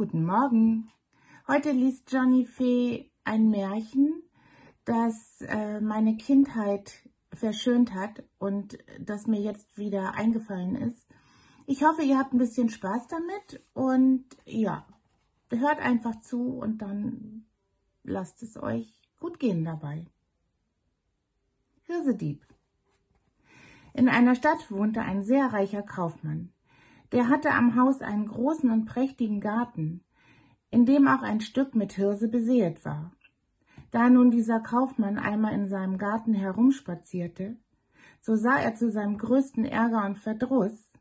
[0.00, 0.90] Guten Morgen.
[1.46, 4.22] Heute liest Johnny Fee ein Märchen,
[4.86, 11.06] das äh, meine Kindheit verschönt hat und das mir jetzt wieder eingefallen ist.
[11.66, 14.86] Ich hoffe, ihr habt ein bisschen Spaß damit und ja,
[15.50, 17.44] hört einfach zu und dann
[18.02, 20.06] lasst es euch gut gehen dabei.
[21.82, 22.46] Hirsedieb.
[23.92, 26.54] In einer Stadt wohnte ein sehr reicher Kaufmann.
[27.12, 30.04] Der hatte am Haus einen großen und prächtigen Garten,
[30.70, 33.12] in dem auch ein Stück mit Hirse besäet war.
[33.90, 37.56] Da nun dieser Kaufmann einmal in seinem Garten herumspazierte,
[38.20, 40.92] so sah er zu seinem größten Ärger und Verdruss,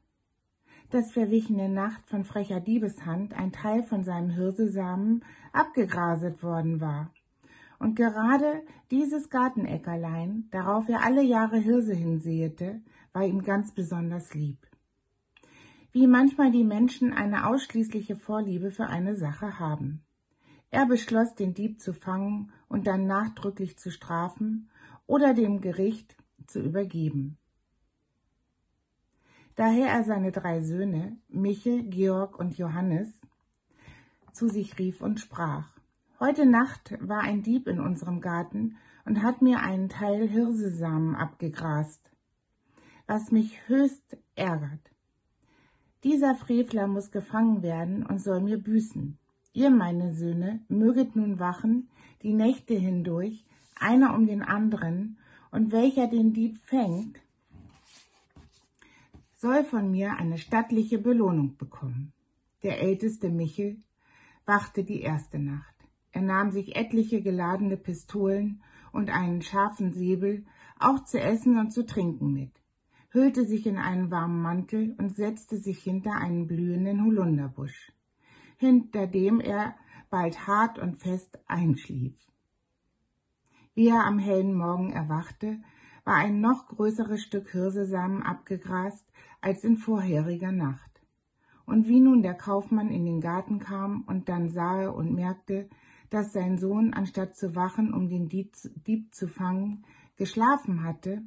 [0.90, 7.12] dass verwichene Nacht von frecher Diebeshand ein Teil von seinem Hirsesamen abgegraset worden war.
[7.78, 12.82] Und gerade dieses Gartenäckerlein, darauf er alle Jahre Hirse hinsäete,
[13.14, 14.69] war ihm ganz besonders lieb
[15.92, 20.04] wie manchmal die Menschen eine ausschließliche Vorliebe für eine Sache haben.
[20.72, 24.70] Er beschloss, den Dieb zu fangen und dann nachdrücklich zu strafen
[25.08, 27.38] oder dem Gericht zu übergeben.
[29.56, 33.10] Daher er seine drei Söhne, Michel, Georg und Johannes,
[34.32, 35.68] zu sich rief und sprach,
[36.20, 42.12] Heute Nacht war ein Dieb in unserem Garten und hat mir einen Teil Hirsesamen abgegrast,
[43.08, 44.92] was mich höchst ärgert.
[46.04, 49.18] Dieser Frevler muss gefangen werden und soll mir büßen.
[49.52, 51.90] Ihr, meine Söhne, möget nun wachen,
[52.24, 53.44] die Nächte hindurch,
[53.76, 55.18] einer um den anderen,
[55.52, 57.20] und welcher den Dieb fängt,
[59.34, 62.14] soll von mir eine stattliche Belohnung bekommen.
[62.64, 63.78] Der älteste Michel
[64.46, 65.76] wachte die erste Nacht.
[66.12, 68.62] Er nahm sich etliche geladene Pistolen
[68.94, 70.46] und einen scharfen Säbel,
[70.80, 72.52] auch zu essen und zu trinken mit
[73.10, 77.92] hüllte sich in einen warmen Mantel und setzte sich hinter einen blühenden Holunderbusch,
[78.58, 79.76] hinter dem er
[80.10, 82.16] bald hart und fest einschlief.
[83.74, 85.60] Wie er am hellen Morgen erwachte,
[86.04, 89.06] war ein noch größeres Stück Hirsesamen abgegrast
[89.42, 90.90] als in vorheriger Nacht.
[91.66, 95.70] Und wie nun der Kaufmann in den Garten kam und dann sahe und merkte,
[96.10, 99.86] dass sein Sohn, anstatt zu wachen, um den Dieb zu fangen,
[100.18, 101.22] geschlafen hatte,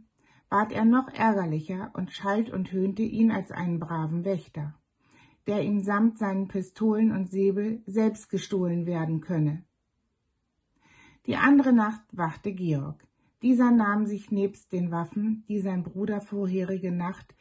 [0.53, 4.75] ward er noch ärgerlicher und schalt und höhnte ihn als einen braven Wächter,
[5.47, 9.65] der ihm samt seinen Pistolen und Säbel selbst gestohlen werden könne.
[11.25, 13.03] Die andere Nacht wachte Georg.
[13.41, 17.35] Dieser nahm sich nebst den Waffen, die sein Bruder vorherige Nacht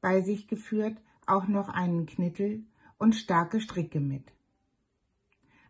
[0.00, 0.96] bei sich geführt,
[1.26, 2.64] auch noch einen Knittel
[2.96, 4.32] und starke Stricke mit.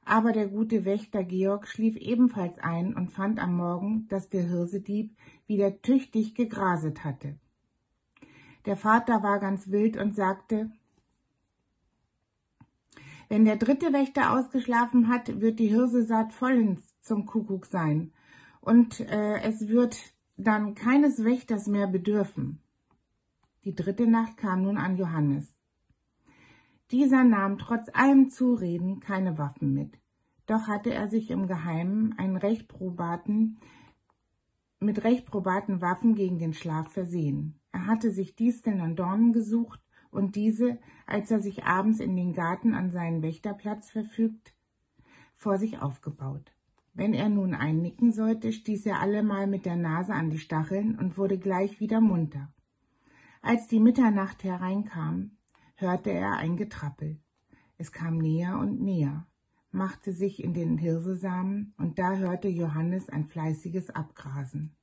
[0.07, 5.17] Aber der gute Wächter Georg schlief ebenfalls ein und fand am Morgen, dass der Hirsedieb
[5.49, 7.35] wieder tüchtig gegraset hatte.
[8.67, 10.71] Der Vater war ganz wild und sagte,
[13.29, 18.13] wenn der dritte Wächter ausgeschlafen hat, wird die Hirsesaat vollends zum Kuckuck sein,
[18.61, 19.97] und äh, es wird
[20.37, 22.61] dann keines Wächters mehr bedürfen.
[23.65, 25.57] Die dritte Nacht kam nun an Johannes.
[26.91, 29.99] Dieser nahm trotz allem Zureden keine Waffen mit.
[30.47, 33.59] Doch hatte er sich im Geheimen einen recht probaten,
[34.79, 37.59] mit recht probaten Waffen gegen den Schlaf versehen.
[37.73, 39.81] Er hatte sich Disteln und Dornen gesucht
[40.11, 44.55] und diese, als er sich abends in den Garten an seinen Wächterplatz verfügt,
[45.35, 46.53] vor sich aufgebaut.
[46.95, 51.19] Wenn er nun einnicken sollte, stieß er allemal mit der Nase an die Stacheln und
[51.19, 52.53] wurde gleich wieder munter.
[53.43, 55.36] Als die Mitternacht hereinkam,
[55.77, 57.21] hörte er ein Getrappel.
[57.79, 59.27] Es kam näher und näher,
[59.71, 64.75] machte sich in den Hirsesamen, und da hörte Johannes ein fleißiges Abgrasen.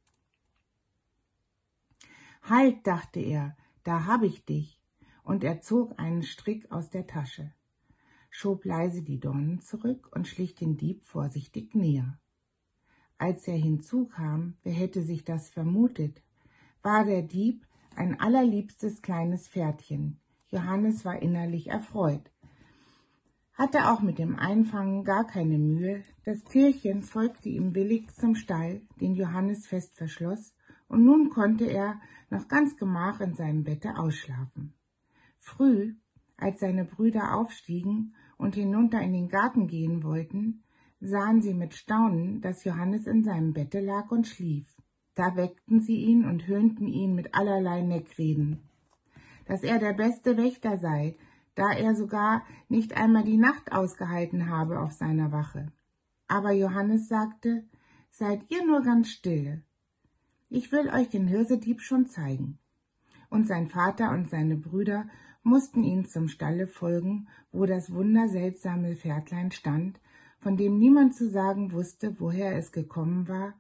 [2.44, 4.80] Halt, dachte er, da hab ich dich,
[5.24, 7.52] und er zog einen Strick aus der Tasche,
[8.30, 12.20] schob leise die Dornen zurück und schlich den Dieb vorsichtig näher.
[13.18, 16.22] Als er hinzukam, wer hätte sich das vermutet,
[16.82, 17.66] war der Dieb
[17.96, 20.20] ein allerliebstes kleines Pferdchen,
[20.54, 22.32] Johannes war innerlich erfreut,
[23.54, 26.04] hatte auch mit dem Einfangen gar keine Mühe.
[26.26, 30.54] Das Tierchen folgte ihm willig zum Stall, den Johannes fest verschloss,
[30.88, 34.76] und nun konnte er noch ganz gemach in seinem Bette ausschlafen.
[35.40, 35.96] Früh,
[36.38, 40.62] als seine Brüder aufstiegen und hinunter in den Garten gehen wollten,
[41.00, 44.68] sahen sie mit Staunen, dass Johannes in seinem Bette lag und schlief.
[45.16, 48.70] Da weckten sie ihn und höhnten ihn mit allerlei Neckreden
[49.46, 51.16] dass er der beste Wächter sei,
[51.56, 55.72] da er sogar nicht einmal die Nacht ausgehalten habe auf seiner Wache.
[56.28, 57.64] Aber Johannes sagte,
[58.16, 59.64] Seid ihr nur ganz stille.
[60.48, 62.60] Ich will euch den Hirsedieb schon zeigen.
[63.32, 65.10] Und sein Vater und seine Brüder
[65.42, 70.00] mussten ihn zum Stalle folgen, wo das wunderseltsame Pferdlein stand,
[70.38, 73.56] von dem niemand zu sagen wusste, woher es gekommen war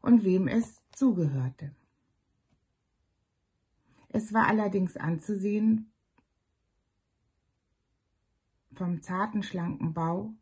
[0.00, 1.72] und wem es zugehörte.
[4.14, 5.90] Es war allerdings anzusehen
[8.74, 10.34] vom zarten, schlanken Bau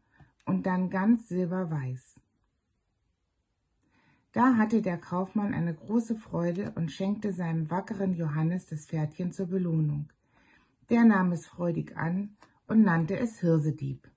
[0.45, 2.21] und dann ganz silberweiß.
[4.33, 9.47] Da hatte der Kaufmann eine große Freude und schenkte seinem wackeren Johannes das Pferdchen zur
[9.47, 10.09] Belohnung.
[10.89, 12.37] Der nahm es freudig an
[12.67, 14.09] und nannte es Hirsedieb.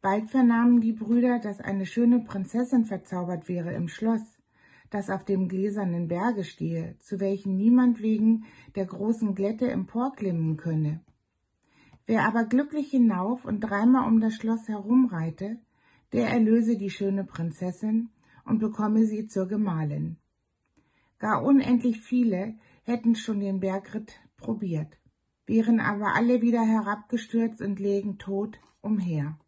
[0.00, 4.41] Bald vernahmen die Brüder, dass eine schöne Prinzessin verzaubert wäre im Schloss,
[4.92, 8.44] das auf dem gläsernen Berge stehe, zu welchen niemand wegen
[8.74, 11.00] der großen Glätte emporklimmen könne.
[12.04, 15.58] Wer aber glücklich hinauf und dreimal um das Schloss herumreite,
[16.12, 18.10] der erlöse die schöne Prinzessin
[18.44, 20.18] und bekomme sie zur Gemahlin.
[21.18, 24.98] Gar unendlich viele hätten schon den Bergritt probiert,
[25.46, 29.38] wären aber alle wieder herabgestürzt und lägen tot umher.